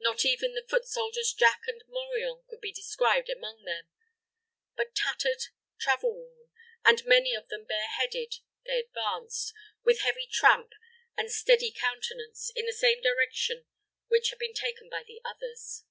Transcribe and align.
Not 0.00 0.24
even 0.24 0.54
the 0.54 0.66
foot 0.68 0.84
soldier's 0.84 1.32
jack 1.32 1.60
and 1.68 1.80
morion 1.86 2.42
could 2.48 2.60
be 2.60 2.72
descried 2.72 3.28
among 3.30 3.62
them; 3.62 3.86
but, 4.74 4.96
tattered, 4.96 5.44
travel 5.78 6.12
worn, 6.12 6.48
and 6.84 7.04
many 7.04 7.36
of 7.36 7.46
them 7.46 7.66
bare 7.66 7.86
headed, 7.86 8.38
they 8.66 8.80
advanced, 8.80 9.54
with 9.84 10.00
heavy 10.00 10.26
tramp 10.26 10.72
and 11.16 11.30
steady 11.30 11.70
countenance, 11.70 12.50
in 12.56 12.66
the 12.66 12.72
same 12.72 13.00
direction 13.00 13.64
which 14.08 14.30
had 14.30 14.40
been 14.40 14.54
taken 14.54 14.88
by 14.90 15.04
the 15.06 15.20
others. 15.24 15.84